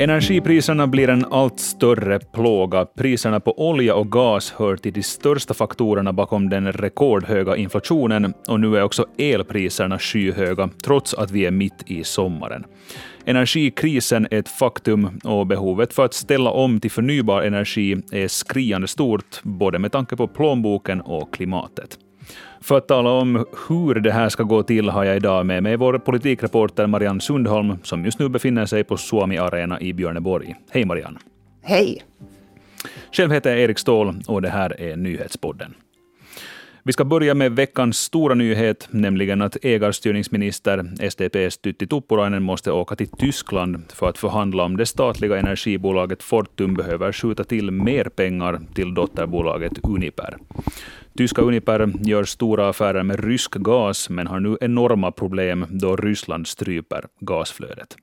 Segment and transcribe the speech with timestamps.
[0.00, 2.84] Energipriserna blir en allt större plåga.
[2.84, 8.60] Priserna på olja och gas hör till de största faktorerna bakom den rekordhöga inflationen och
[8.60, 12.64] nu är också elpriserna skyhöga, trots att vi är mitt i sommaren.
[13.24, 18.88] Energikrisen är ett faktum och behovet för att ställa om till förnybar energi är skriande
[18.88, 21.98] stort, både med tanke på plånboken och klimatet.
[22.60, 25.76] För att tala om hur det här ska gå till har jag idag med mig
[25.76, 30.54] vår politikreporter Marianne Sundholm, som just nu befinner sig på Suomi Arena i Björneborg.
[30.70, 31.18] Hej Marianne.
[31.62, 32.02] Hej.
[33.12, 35.74] Själv heter jag Erik Ståhl och det här är Nyhetspodden.
[36.88, 42.96] Vi ska börja med veckans stora nyhet, nämligen att ägarstyrningsminister SDPs Tytti Tuppurainen måste åka
[42.96, 48.60] till Tyskland för att förhandla om det statliga energibolaget Fortum behöver skjuta till mer pengar
[48.74, 50.36] till dotterbolaget Uniper.
[51.16, 56.46] Tyska Uniper gör stora affärer med rysk gas, men har nu enorma problem då Ryssland
[56.46, 57.96] stryper gasflödet.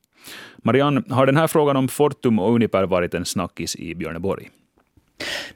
[0.58, 4.50] Marianne, har den här frågan om Fortum och Uniper varit en snackis i Björneborg?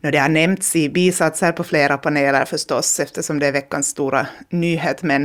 [0.01, 5.03] Det har nämnts i bisatser på flera paneler förstås, eftersom det är veckans stora nyhet,
[5.03, 5.23] men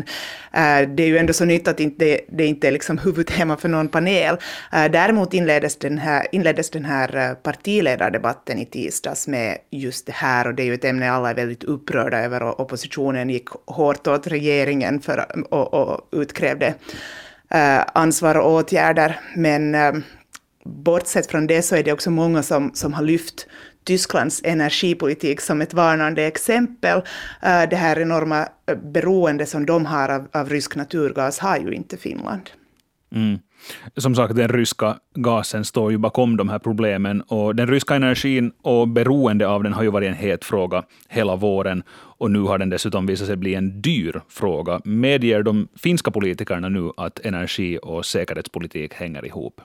[0.53, 3.69] äh, det är ju ändå så nytt att inte, det inte är liksom huvudtema för
[3.69, 4.37] någon panel.
[4.73, 10.15] Äh, däremot inleddes den, här, inleddes den här eh, partiledardebatten i tisdags med just det
[10.15, 13.49] här, och det är ju ett ämne alla är väldigt upprörda över, och oppositionen gick
[13.67, 16.75] hårt åt regeringen för, och, och utkrävde
[17.95, 19.77] ansvar och åtgärder, men
[20.65, 23.47] bortsett från det så är det också många som, som har lyft
[23.85, 26.99] Tysklands energipolitik som ett varnande exempel.
[27.43, 31.73] Eh, det här enorma eh, beroende som de har av, av rysk naturgas har ju
[31.73, 32.51] inte Finland.
[33.15, 33.39] Mm.
[33.97, 38.53] Som sagt, den ryska gasen står ju bakom de här problemen och den ryska energin
[38.63, 41.83] och beroende av den har ju varit en het fråga hela våren
[42.19, 44.81] och nu har den dessutom visat sig bli en dyr fråga.
[44.85, 49.61] Medger de finska politikerna nu att energi och säkerhetspolitik hänger ihop?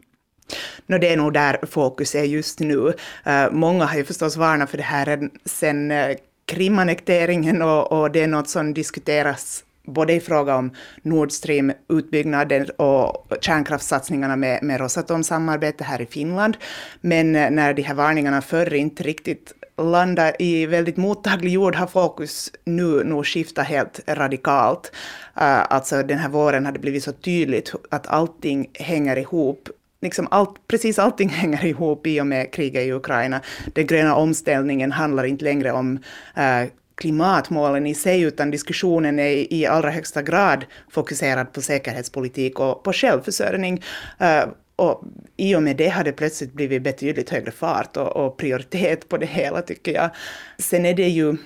[0.87, 2.93] No, det är nog där fokus är just nu.
[3.27, 6.15] Uh, många har ju förstås varnat för det här sen eh, uh,
[6.45, 10.71] Krimannekteringen och, och det är något som diskuteras både i fråga om
[11.01, 16.57] Nord Stream-utbyggnaden och kärnkraftssatsningarna med, med Rosatom-samarbete här i Finland.
[17.01, 21.87] Men uh, när de här varningarna förr inte riktigt landa i väldigt mottaglig jord har
[21.87, 24.91] fokus nu nog skiftat helt radikalt.
[25.37, 29.69] Uh, alltså den här våren har det blivit så tydligt att allting hänger ihop
[30.01, 33.41] liksom allt, precis allting hänger ihop i och med kriget i Ukraina.
[33.73, 35.99] Den gröna omställningen handlar inte längre om
[36.35, 42.83] eh, klimatmålen i sig, utan diskussionen är i allra högsta grad fokuserad på säkerhetspolitik och
[42.83, 43.83] på självförsörjning.
[44.19, 44.43] Eh,
[44.75, 45.03] och
[45.37, 49.17] i och med det har det plötsligt blivit betydligt högre fart och, och prioritet på
[49.17, 50.09] det hela, tycker jag.
[50.57, 51.37] Sen är det ju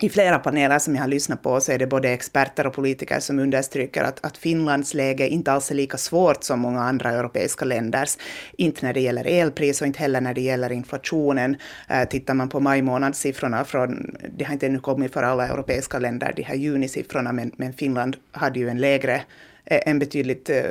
[0.00, 3.20] i flera paneler som jag har lyssnat på så är det både experter och politiker
[3.20, 7.64] som understryker att, att Finlands läge inte alls är lika svårt som många andra europeiska
[7.64, 8.16] länders.
[8.52, 11.56] Inte när det gäller elpris och inte heller när det gäller inflationen.
[11.88, 15.98] Eh, tittar man på maj månadssiffrorna från, det har inte ännu kommit för alla europeiska
[15.98, 19.22] länder, de här junisiffrorna, men, men Finland hade ju en lägre
[19.64, 20.62] Eh, en betydligt eh,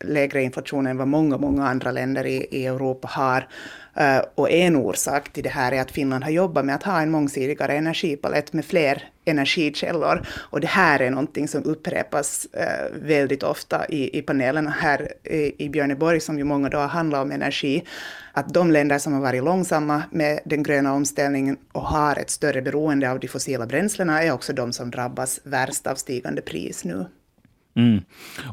[0.00, 3.48] lägre inflation än vad många, många andra länder i, i Europa har.
[3.94, 7.00] Eh, och en orsak till det här är att Finland har jobbat med att ha
[7.00, 10.26] en mångsidigare energipalett med fler energikällor.
[10.50, 12.46] Och det här är någonting som upprepas
[12.92, 17.32] väldigt ofta i, i panelerna här i, i Björneborg, som ju många dagar handlar om
[17.32, 17.84] energi.
[18.32, 22.62] Att de länder som har varit långsamma med den gröna omställningen och har ett större
[22.62, 27.06] beroende av de fossila bränslena är också de som drabbas värst av stigande pris nu.
[27.74, 28.00] Mm.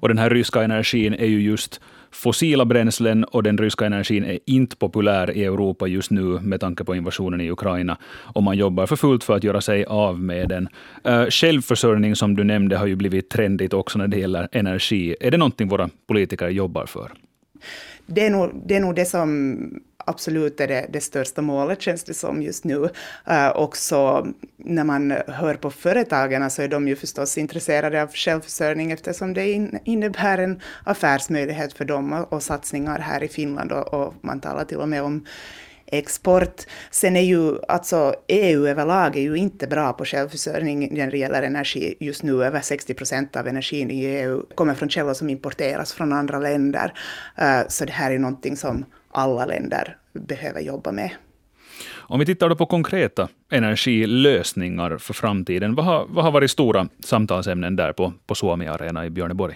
[0.02, 4.40] Och den här ryska energin är ju just fossila bränslen och den ryska energin är
[4.46, 7.98] inte populär i Europa just nu med tanke på invasionen i Ukraina.
[8.36, 10.70] Och man jobbar för fullt för att göra sig av med den.
[11.08, 15.16] Uh, självförsörjning, som du nämnde, har ju blivit trendigt också när det gäller energi.
[15.20, 17.12] Är det någonting våra politiker jobbar för?
[18.06, 19.58] Det är nog det, är nog det som
[20.08, 22.90] absolut är det, det största målet, känns det som just nu.
[23.26, 28.12] Eh, uh, också när man hör på företagen så är de ju förstås intresserade av
[28.14, 33.72] självförsörjning eftersom det in, innebär en affärsmöjlighet för dem och, och satsningar här i Finland
[33.72, 35.26] och, och man talar till och med om
[35.88, 36.62] export.
[36.92, 41.44] Sen är ju alltså EU överlag är ju inte bra på självförsörjning när det gäller
[41.44, 42.44] energi just nu.
[42.44, 46.94] Över 60 procent av energin i EU kommer från källor som importeras från andra länder.
[47.36, 48.86] Eh, så det här är någonting som
[49.18, 51.12] alla länder behöver jobba med.
[51.96, 56.88] Om vi tittar då på konkreta energilösningar för framtiden, vad har, vad har varit stora
[57.00, 59.56] samtalsämnen där på, på Suomi Arena i Björneborg?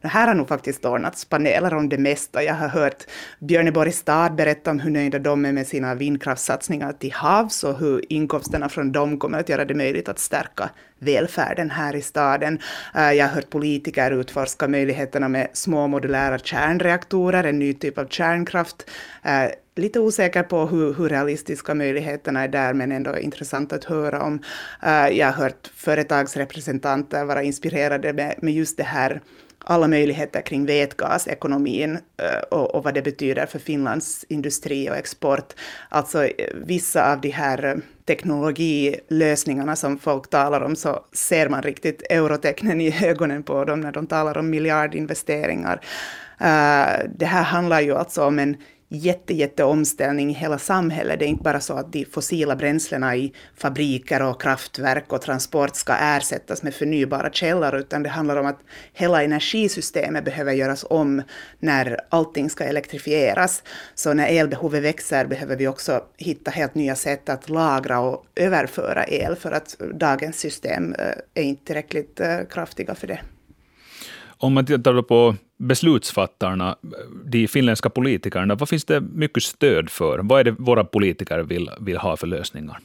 [0.00, 2.42] Det Här har nog faktiskt ordnats paneler om det mesta.
[2.42, 3.04] Jag har hört
[3.38, 8.12] Björneborg stad berätta om hur nöjda de är med sina vindkraftssatsningar till havs och hur
[8.12, 12.58] inkomsterna från dem kommer att göra det möjligt att stärka välfärden här i staden.
[12.94, 18.06] Eh, jag har hört politiker utforska möjligheterna med små modulära kärnreaktorer, en ny typ av
[18.06, 18.90] kärnkraft.
[19.22, 24.22] Eh, lite osäker på hur, hur realistiska möjligheterna är där, men ändå intressant att höra
[24.22, 24.42] om.
[24.82, 29.20] Eh, jag har hört företagsrepresentanter vara inspirerade med, med just det här
[29.68, 35.54] alla möjligheter kring vätgasekonomin eh, och, och vad det betyder för Finlands industri och export.
[35.88, 37.74] Alltså eh, vissa av de här eh,
[38.04, 43.92] teknologilösningarna som folk talar om så ser man riktigt eurotecknen i ögonen på dem när
[43.92, 45.80] de talar om miljardinvesteringar.
[47.08, 48.56] Det här handlar ju alltså om en
[48.88, 51.18] jätte, jätte omställning i hela samhället.
[51.18, 55.76] Det är inte bara så att de fossila bränslena i fabriker och kraftverk och transport
[55.76, 58.60] ska ersättas med förnybara källor, utan det handlar om att
[58.92, 61.22] hela energisystemet behöver göras om
[61.58, 63.62] när allting ska elektrifieras.
[63.94, 69.06] Så när elbehovet växer behöver vi också hitta helt nya sätt att lagra och överföra
[69.06, 73.20] el, för att dagens system eh, är inte tillräckligt eh, kraftiga för det.
[74.38, 76.76] Om man tittar på beslutsfattarna,
[77.24, 80.18] de finländska politikerna, vad finns det mycket stöd för?
[80.18, 82.78] Vad är det våra politiker vill, vill ha för lösningar?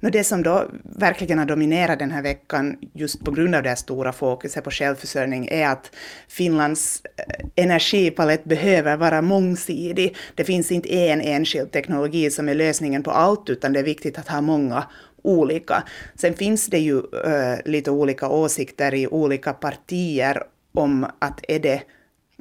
[0.00, 4.12] Det som då verkligen har dominerat den här veckan, just på grund av det stora
[4.12, 5.90] fokuset på självförsörjning, är att
[6.28, 10.16] Finlands eh, energipalett behöver vara mångsidig.
[10.34, 14.18] Det finns inte en enskild teknologi som är lösningen på allt, utan det är viktigt
[14.18, 14.84] att ha många
[15.28, 15.82] olika.
[16.14, 20.42] Sen finns det ju äh, lite olika åsikter i olika partier
[20.74, 21.82] om att är det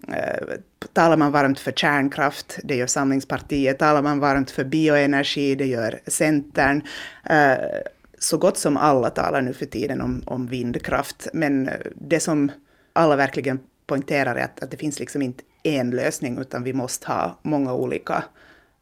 [0.07, 0.57] eh,
[0.93, 5.99] talar man varmt för kärnkraft, det gör Samlingspartiet, talar man varmt för bioenergi, det gör
[6.07, 6.81] Centern.
[7.29, 7.57] Eh,
[8.19, 12.51] så gott som alla talar nu för tiden om, om vindkraft, men det som
[12.93, 17.07] alla verkligen poängterar är att, att det finns liksom inte en lösning, utan vi måste
[17.07, 18.23] ha många olika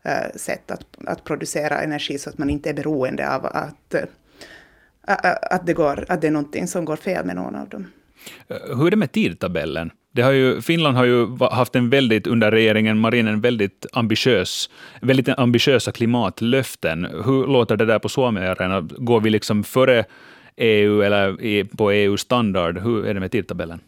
[0.05, 4.03] Eh, sätt att, att producera energi så att man inte är beroende av att, eh,
[5.51, 7.87] att, det, går, att det är någonting som går fel med någon av dem.
[8.47, 9.91] Eh, hur är det med tidtabellen?
[10.11, 14.69] Det har ju, Finland har ju haft en väldigt, under regeringen Marinen, väldigt ambitiös,
[15.01, 17.05] väldigt ambitiösa klimatlöften.
[17.05, 18.81] Hur låter det där på Suomiarena?
[18.81, 20.05] Går vi liksom före
[20.57, 22.77] EU eller på EU-standard?
[22.77, 23.79] Hur är det med tidtabellen?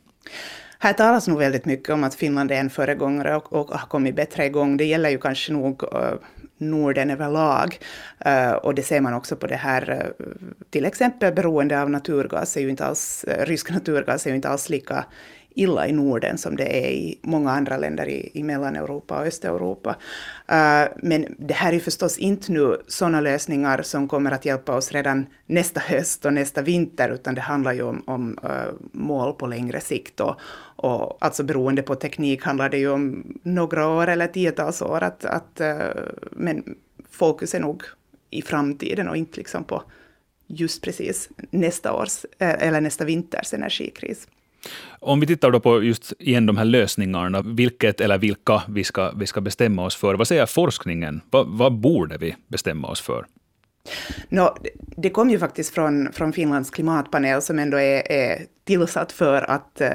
[0.80, 4.16] Här talas nog väldigt mycket om att Finland är en föregångare och, och har kommit
[4.16, 4.78] bättre igång.
[4.78, 6.14] Det gäller ju kanske nog uh,
[6.58, 7.80] Norden överlag.
[8.28, 10.26] Uh, och det ser man också på det här, uh,
[10.70, 14.70] till exempel beroende av naturgas, är ju inte alls, rysk naturgas är ju inte alls
[14.70, 15.06] lika
[15.58, 19.90] illa i Norden som det är i många andra länder i, i Mellaneuropa och Östeuropa.
[19.90, 24.92] Uh, men det här är förstås inte nu sådana lösningar som kommer att hjälpa oss
[24.92, 29.48] redan nästa höst och nästa vinter, utan det handlar ju om, om uh, mål på
[29.48, 30.20] längre sikt.
[30.20, 30.36] Och,
[30.76, 35.26] och alltså beroende på teknik handlar det ju om några år eller tiotals år, att,
[35.26, 36.76] att, uh, men
[37.10, 37.84] fokus är nog
[38.30, 39.84] i framtiden och inte liksom på
[40.48, 44.28] just precis nästa års eller nästa vinters energikris.
[45.00, 49.12] Om vi tittar då på just igen de här lösningarna, vilket eller vilka vi ska,
[49.12, 50.16] vi ska bestämma oss för.
[50.16, 51.22] Vad säger forskningen?
[51.30, 53.26] Vad, vad borde vi bestämma oss för?
[54.30, 54.56] No,
[54.98, 59.82] det kom ju faktiskt från, från Finlands klimatpanel som ändå är, är tillsatt för att
[59.82, 59.90] eh,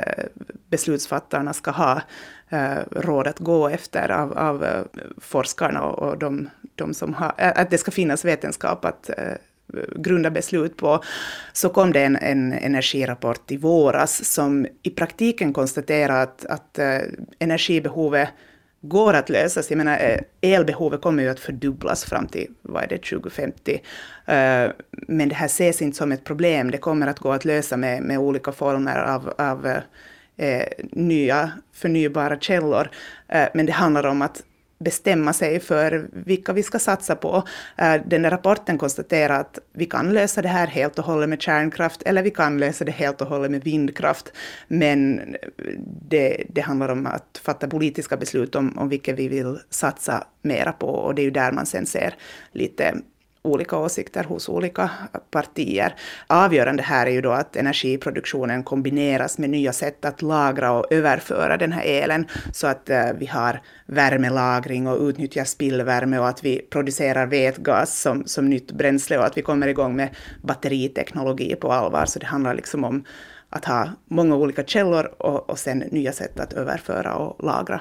[0.71, 2.01] beslutsfattarna ska ha
[2.49, 4.83] eh, råd att gå efter av, av eh,
[5.19, 9.35] forskarna och, och de, de som har, att det ska finnas vetenskap att eh,
[9.97, 11.03] grunda beslut på,
[11.53, 16.99] så kom det en, en energirapport i våras som i praktiken konstaterar att, att eh,
[17.39, 18.29] energibehovet
[18.83, 19.71] går att lösas.
[19.71, 23.81] Jag menar, eh, elbehovet kommer ju att fördubblas fram till vad är det, 2050.
[24.27, 26.71] Eh, men det här ses inte som ett problem.
[26.71, 29.67] Det kommer att gå att lösa med, med olika former av, av
[30.37, 32.91] eh, nya förnybara källor.
[33.55, 34.43] Men det handlar om att
[34.83, 37.43] bestämma sig för vilka vi ska satsa på.
[37.77, 41.43] Eh, den där rapporten konstaterar att vi kan lösa det här helt och hållet med
[41.43, 44.33] kärnkraft, eller vi kan lösa det helt och hållet med vindkraft.
[44.69, 45.21] Men
[46.09, 50.73] det, det handlar om att fatta politiska beslut om, om vilket vi vill satsa mera
[50.73, 52.15] på, och det är ju där man sen ser
[52.53, 52.95] lite
[53.43, 54.91] olika åsikter hos olika
[55.31, 55.95] partier.
[56.27, 61.57] Avgörande här är ju då att energiproduktionen kombineras med nya sätt att lagra och överföra
[61.57, 66.67] den här elen så att eh, vi har värmelagring och utnyttjar spillvärme och att vi
[66.71, 70.09] producerar vätgas som, som nytt bränsle och att vi kommer igång med
[70.43, 72.07] batteriteknologi på allvar.
[72.07, 73.05] Så det handlar liksom om
[73.49, 77.81] att ha många olika källor och, och sen nya sätt att överföra och lagra.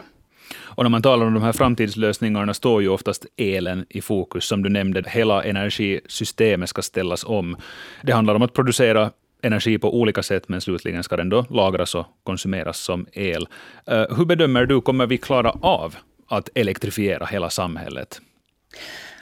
[0.60, 4.46] Och när man talar om de här framtidslösningarna står ju oftast elen i fokus.
[4.46, 7.58] Som du nämnde, hela energisystemet ska ställas om.
[8.04, 11.96] Det handlar om att producera energi på olika sätt, men slutligen ska den då lagras
[11.96, 13.48] och konsumeras som el.
[13.86, 15.96] Eh, hur bedömer du, kommer vi klara av
[16.28, 18.22] att elektrifiera hela samhället?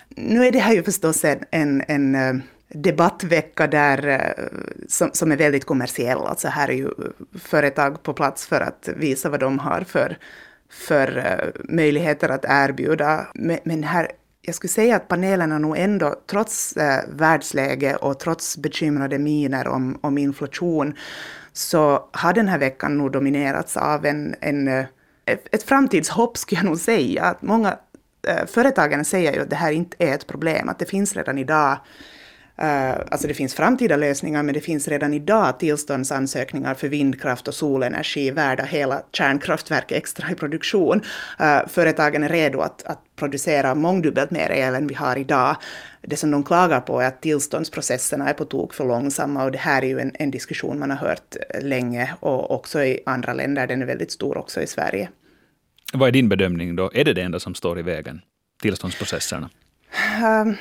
[0.10, 4.46] Nu är det här ju förstås en, en, en eh, debattvecka där, eh,
[4.88, 6.18] som, som är väldigt kommersiell.
[6.18, 6.90] Alltså här är ju
[7.40, 10.18] företag på plats för att visa vad de har för,
[10.72, 13.28] för eh, möjligheter att erbjuda.
[13.34, 14.12] Men, här
[14.42, 20.00] jag skulle säga att panelerna nog ändå, trots eh, världsläge och trots bekymrade miner om,
[20.02, 20.94] om inflation,
[21.54, 24.86] så har den här veckan nog dominerats av en, en, eh,
[25.26, 27.24] ett framtidshopp, skulle jag nog säga.
[27.24, 27.78] Att många
[28.28, 28.46] eh,
[29.04, 31.78] säger ju att det här inte är ett problem, att det finns redan idag
[32.66, 38.32] alltså det finns framtida lösningar, men det finns redan idag tillståndsansökningar för vindkraft och solenergi
[38.32, 41.02] värda hela kärnkraftverk extra i produktion.
[41.42, 45.56] Uh, företagen är redo att, att producera mångdubbelt mer el än vi har idag.
[46.02, 49.58] Det som de klagar på är att tillståndsprocesserna är på tok för långsamma och det
[49.58, 53.68] här är ju en, en diskussion man har hört länge och också i andra länder.
[53.68, 55.10] Den är väldigt stor också i Sverige.
[55.94, 56.92] Vad är din bedömning då?
[56.94, 58.22] Är det det enda som står i vägen?
[58.62, 59.50] Tillståndsprocesserna?
[60.24, 60.56] Um,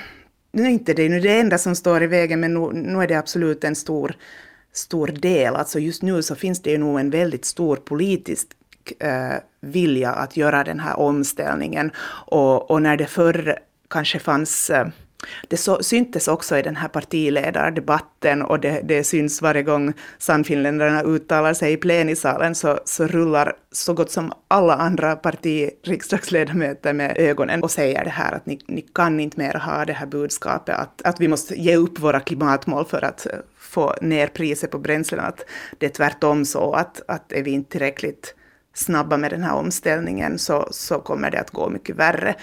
[0.52, 3.06] nu är inte det nu det enda som står i vägen, men nu, nu är
[3.06, 4.16] det absolut en stor,
[4.72, 5.56] stor del.
[5.56, 8.46] Alltså just nu så finns det ju nog en väldigt stor politisk
[8.98, 11.90] eh, vilja att göra den här omställningen.
[12.26, 13.58] Och, och när det förr
[13.90, 14.86] kanske fanns eh,
[15.48, 21.02] det så, syntes också i den här partiledardebatten och det, det syns varje gång Sannfinländarna
[21.02, 27.62] uttalar sig i plenisalen så, så rullar så gott som alla andra partiriksdagsledamöter med ögonen
[27.62, 31.02] och säger det här att ni, ni kan inte mer ha det här budskapet att,
[31.02, 35.20] att vi måste ge upp våra klimatmål för att eh, få ner priset på bränslen.
[35.20, 35.44] Att
[35.78, 38.34] det är tvärtom så att, att är vi inte tillräckligt
[38.74, 42.34] snabba med den här omställningen så, så kommer det att gå mycket värre.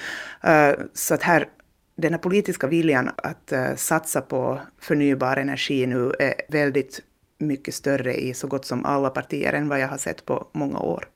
[0.47, 1.47] Uh, så att här
[1.95, 7.01] den här politiska viljan att uh, satsa på förnybar energi nu är väldigt
[7.37, 10.79] mycket större i så gott som alla partier än vad jag har sett på många
[10.79, 11.07] år.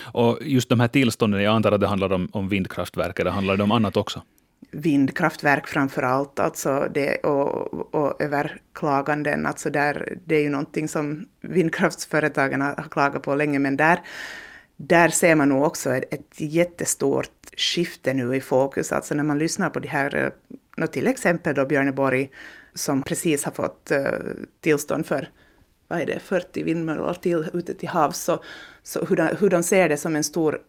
[0.00, 3.56] Och just de här tillstånden, jag antar att det handlar om, om vindkraftverk, eller handlar
[3.56, 4.22] det om annat också?
[4.70, 9.46] Vindkraftverk framför allt, alltså det, och, och överklaganden.
[9.46, 14.00] Alltså där, det är ju någonting som vindkraftsföretagen har klagat på länge, men där
[14.76, 18.92] där ser man nog också ett, ett jättestort skifte nu i fokus.
[18.92, 20.32] Alltså när man lyssnar på de här,
[20.78, 22.30] eh, till exempel då Björneborg
[22.74, 24.12] som precis har fått eh,
[24.60, 25.28] tillstånd för
[25.88, 28.42] vad är det, 40 vindmöllor till ute till havs, så,
[28.82, 30.60] så hur, de, hur de ser det som en stor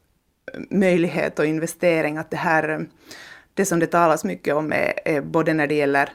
[0.53, 2.85] eh, möjlighet och investering, att det här,
[3.53, 6.09] det som det talas mycket om är, är både när det gäller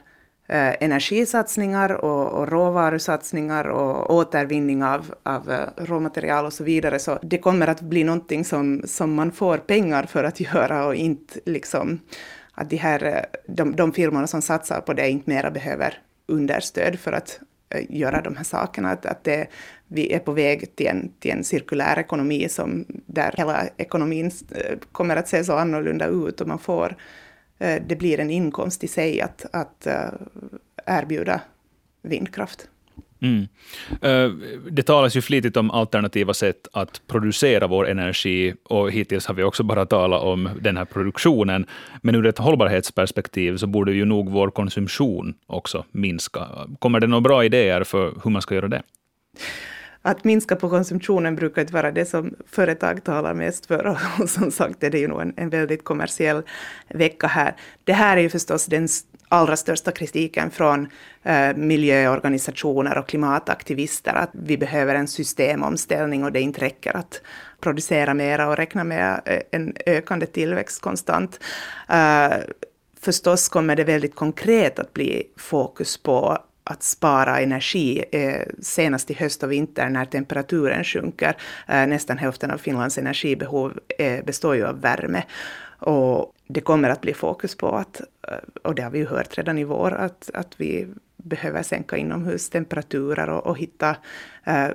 [0.47, 6.99] Eh, energisatsningar och, och råvarusatsningar och återvinning av, av eh, råmaterial och så vidare.
[6.99, 10.95] Så det kommer att bli någonting som, som man får pengar för att göra och
[10.95, 11.99] inte liksom
[12.53, 16.99] att de, här, eh, de, de firmorna som satsar på det inte mera behöver understöd
[16.99, 17.39] för att
[17.89, 18.91] göra de här sakerna.
[18.91, 19.47] Att, att det,
[19.87, 24.31] vi är på väg till en, till en cirkulär ekonomi som, där hela ekonomin
[24.91, 26.95] kommer att se så annorlunda ut och man får
[27.61, 30.09] Eh, det blir en inkomst i sig att, att eh,
[30.85, 31.41] erbjuda
[32.01, 32.67] vindkraft.
[33.21, 33.47] Mm.
[34.01, 34.31] Eh,
[34.71, 39.43] det talas ju flitigt om alternativa sätt att producera vår energi och hittills har vi
[39.43, 41.65] också bara talat om den här produktionen.
[42.01, 46.47] Men ur ett hållbarhetsperspektiv så borde ju nog vår konsumtion också minska.
[46.79, 48.81] Kommer det några bra idéer för hur man ska göra det?
[50.01, 53.97] Att minska på konsumtionen brukar inte vara det som företag talar mest för.
[54.19, 56.43] Och som sagt är det ju nog en, en väldigt kommersiell
[56.87, 57.55] vecka här.
[57.83, 58.87] Det här är ju förstås den
[59.27, 60.87] allra största kritiken från
[61.23, 67.21] eh, miljöorganisationer och klimataktivister, att vi behöver en systemomställning och det inte räcker att
[67.61, 71.39] producera mera och räkna med eh, en ökande tillväxt konstant.
[71.89, 72.33] Eh,
[73.01, 79.13] förstås kommer det väldigt konkret att bli fokus på att spara energi eh, senast i
[79.13, 81.35] höst och vinter när temperaturen sjunker.
[81.67, 85.23] Eh, nästan hälften av Finlands energibehov eh, består ju av värme.
[85.79, 89.37] Och det kommer att bli fokus på att, eh, och det har vi ju hört
[89.37, 90.87] redan i vår, att, att vi
[91.17, 93.95] behöver sänka inomhustemperaturer och, och hitta
[94.43, 94.67] eh,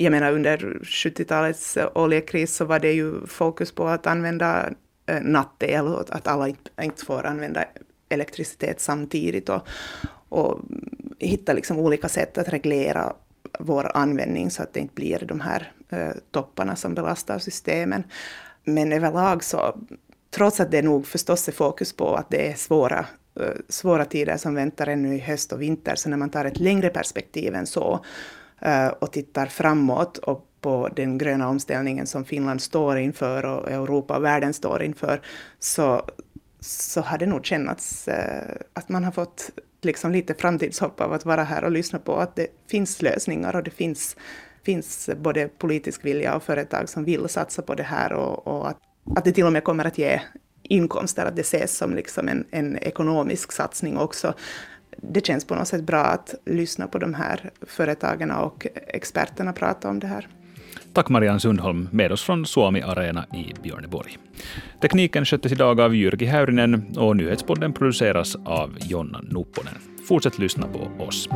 [0.00, 4.70] jag menar under 70-talets oljekris så var det ju fokus på att använda
[5.06, 6.48] eh, nattel, att alla
[6.82, 7.64] inte får använda
[8.08, 9.48] elektricitet samtidigt.
[9.48, 9.68] Och,
[10.28, 10.60] och
[11.18, 13.12] hitta liksom olika sätt att reglera
[13.58, 18.04] vår användning så att det inte blir de här eh, topparna som belastar systemen.
[18.64, 19.78] Men överlag så,
[20.30, 23.06] trots att det nog förstås är fokus på att det är svåra,
[23.40, 26.60] eh, svåra tider som väntar ännu i höst och vinter, så när man tar ett
[26.60, 28.04] längre perspektiv än så
[28.60, 34.16] eh, och tittar framåt och på den gröna omställningen som Finland står inför och Europa
[34.16, 35.20] och världen står inför,
[35.58, 36.02] så,
[36.60, 39.50] så har det nog kännats eh, att man har fått
[39.82, 43.62] liksom lite framtidshopp av att vara här och lyssna på att det finns lösningar och
[43.62, 44.16] det finns,
[44.62, 48.78] finns både politisk vilja och företag som vill satsa på det här och, och att,
[49.16, 50.20] att det till och med kommer att ge
[50.62, 54.34] inkomster, att det ses som liksom en, en ekonomisk satsning också.
[54.96, 59.88] Det känns på något sätt bra att lyssna på de här företagen och experterna prata
[59.88, 60.28] om det här.
[60.92, 64.18] Tack Marianne Sundholm med oss från Suomi Arena i Björneborg.
[64.80, 69.74] Tekniken sköttes idag av Jyrki Häyrinen och nyhetspodden produceras av Jonna Nupponen.
[70.08, 71.28] Fortsätt lyssna på oss.